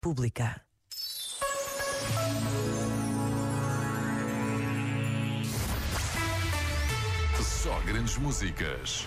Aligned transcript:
Pública. 0.00 0.62
Só 7.38 7.78
grandes 7.80 8.16
músicas. 8.16 9.06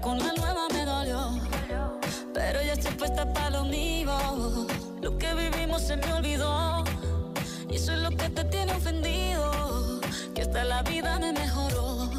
Con 0.00 0.18
la 0.18 0.32
nueva 0.32 0.68
me 0.72 0.84
dolió, 0.86 1.38
pero 2.32 2.62
ya 2.62 2.72
estoy 2.72 2.92
puesta 2.92 3.30
para 3.32 3.50
lo 3.50 3.64
mío. 3.64 4.10
Lo 5.00 5.16
que 5.18 5.34
vivimos 5.34 5.82
se 5.82 5.96
me 5.96 6.12
olvidó. 6.12 6.82
Y 7.68 7.76
eso 7.76 7.92
es 7.92 7.98
lo 7.98 8.10
que 8.10 8.28
te 8.30 8.42
tiene 8.44 8.72
ofendido. 8.72 10.00
Que 10.34 10.42
hasta 10.42 10.64
la 10.64 10.82
vida 10.82 11.18
me 11.20 11.32
mejoró. 11.32 12.10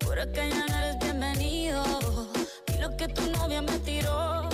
Por 0.00 0.18
acá 0.18 0.46
ya 0.46 0.66
no 0.66 0.78
eres 0.78 0.98
bienvenido. 0.98 1.82
Y 2.66 2.80
lo 2.80 2.94
que 2.96 3.08
tu 3.08 3.22
novia 3.30 3.62
me 3.62 3.78
tiró. 3.78 4.48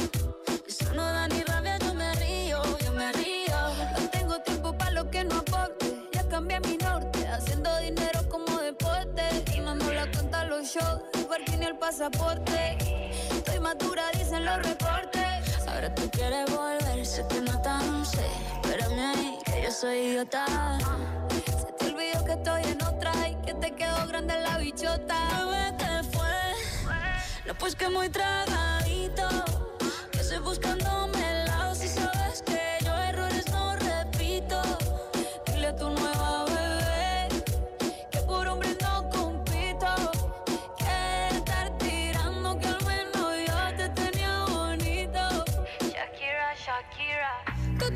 Eso 0.68 0.92
no 0.94 1.04
da 1.04 1.26
ni 1.28 1.40
rabia, 1.42 1.78
yo 1.78 1.94
me 1.94 2.12
río, 2.14 2.62
yo 2.84 2.92
me 2.92 3.12
río. 3.12 3.56
No 3.98 4.10
tengo 4.10 4.38
tiempo 4.42 4.76
para 4.76 4.90
lo 4.92 5.10
que 5.10 5.24
no 5.24 5.36
aporte. 5.36 6.08
Ya 6.12 6.28
cambié 6.28 6.60
mi 6.60 6.76
norte, 6.76 7.26
haciendo 7.26 7.74
dinero 7.78 8.20
como 8.28 8.60
deporte. 8.60 9.22
Y 9.56 9.60
no 9.60 9.74
me 9.74 9.94
la 9.94 10.08
cuenta 10.12 10.44
los 10.44 10.66
shows, 10.66 11.00
parking 11.36 11.62
y 11.62 11.64
el 11.64 11.76
pasaporte. 11.76 12.78
Estoy 13.30 13.60
madura, 13.60 14.04
dicen 14.12 14.44
los 14.44 14.58
reportes. 14.62 15.68
Ahora 15.68 15.94
tú 15.94 16.08
quieres 16.10 16.50
volver, 16.50 17.04
se 17.04 17.22
te 17.24 17.40
nota, 17.40 17.78
no 17.78 18.04
sé. 18.04 18.26
Espérame 18.62 18.98
ahí, 18.98 19.38
que 19.44 19.62
yo 19.62 19.70
soy 19.70 19.98
idiota. 19.98 20.78
Se 21.44 21.72
te 21.72 21.86
olvidó 21.92 22.24
que 22.24 22.32
estoy 22.32 22.62
en 22.64 22.82
otra 22.82 23.12
y 23.28 23.34
que 23.44 23.54
te 23.54 23.70
quedó 23.72 24.06
grande 24.06 24.40
la 24.40 24.58
bichota. 24.58 25.44
Bebé, 25.44 25.76
¿qué 25.78 26.16
fue? 26.16 26.94
No, 27.46 27.54
pues 27.54 27.74
que 27.74 27.88
muy 27.88 28.08
tragadito. 28.08 29.55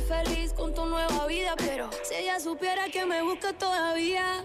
Feliz 0.00 0.52
con 0.52 0.74
tu 0.74 0.86
nueva 0.86 1.26
vida, 1.26 1.54
pero 1.56 1.90
si 2.02 2.14
ella 2.14 2.40
supiera 2.40 2.88
que 2.88 3.06
me 3.06 3.22
busca 3.22 3.52
todavía. 3.52 4.44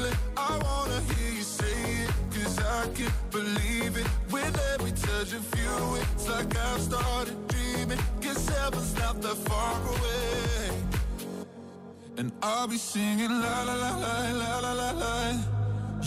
Like 6.41 6.57
I've 6.57 6.81
started 6.81 7.35
dreaming. 7.47 7.99
Guess 8.19 8.49
heaven's 8.49 8.93
not 8.95 9.21
that 9.21 9.37
far 9.47 9.75
away. 9.93 10.69
And 12.17 12.31
I'll 12.41 12.67
be 12.67 12.77
singing 12.77 13.29
la 13.29 13.63
la 13.67 13.75
la 13.83 13.91
la 14.05 14.15
la 14.41 14.59
la 14.65 14.73
la 14.81 14.91
la. 15.03 15.15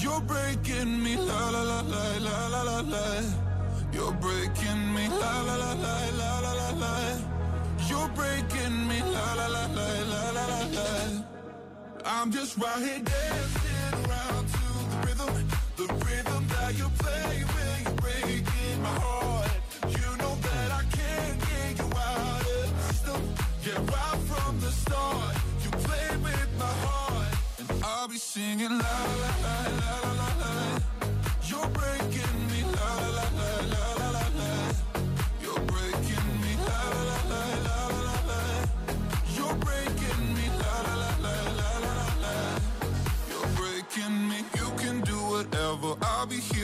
You're 0.03 0.21
breaking 0.33 1.03
me 1.03 1.17
la 1.17 1.51
la 1.55 1.63
la 1.71 1.81
la 1.95 2.05
la 2.27 2.37
la 2.55 2.63
la 2.63 2.81
la. 2.95 3.07
You're 3.93 4.17
breaking 4.27 4.83
me 4.95 5.09
la 5.09 5.35
la 5.49 5.57
la 5.63 5.73
la 5.85 5.97
la 6.21 6.31
la 6.45 6.53
la 6.61 6.71
la. 6.83 6.95
You're 7.89 8.11
breaking 8.21 8.77
me 8.89 8.99
la 9.15 9.27
la 9.39 9.47
la 9.57 9.65
la 9.79 9.89
la 10.13 10.23
la 10.37 10.45
la 10.53 10.61
la. 10.77 10.89
I'm 12.05 12.33
just 12.33 12.59
right 12.59 12.83
here 12.87 13.03
dancing 13.13 13.93
around 14.03 14.45
to 14.57 14.67
the 14.91 14.97
rhythm, 15.07 15.33
the 15.81 15.87
rhythm 16.05 16.43
that 16.55 16.73
you 16.81 16.89
play 17.03 17.35
when 17.55 17.77
you're 17.85 18.01
breaking 18.05 18.83
my 18.83 18.95
heart. 19.05 19.54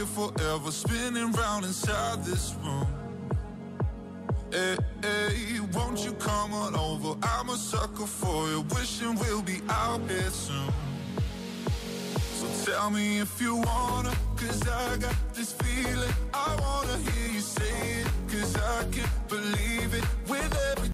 Here 0.01 0.07
forever, 0.07 0.71
spinning 0.71 1.31
round 1.33 1.65
inside 1.65 2.25
this 2.25 2.55
room. 2.63 2.87
Hey, 4.51 4.77
hey, 5.03 5.61
won't 5.75 6.05
you 6.05 6.13
come 6.13 6.53
on 6.55 6.75
over? 6.75 7.19
I'm 7.23 7.51
a 7.51 7.57
sucker 7.57 8.07
for 8.07 8.49
you, 8.49 8.65
wishing 8.75 9.15
we'll 9.17 9.43
be 9.43 9.61
out 9.69 10.01
here 10.09 10.31
soon. 10.31 10.73
So 12.39 12.47
tell 12.71 12.91
me 12.91 13.19
if 13.19 13.41
you 13.41 13.57
wanna, 13.57 14.13
cause 14.37 14.63
I 14.69 14.97
got 14.97 15.17
this 15.35 15.53
feeling. 15.53 16.15
I 16.33 16.57
wanna 16.61 16.97
hear 17.11 17.33
you 17.35 17.41
say 17.41 18.01
it, 18.01 18.09
cause 18.29 18.57
I 18.57 18.85
can't 18.91 19.29
believe 19.29 19.95
it. 19.95 20.05
With 20.29 20.53
every 20.71 20.89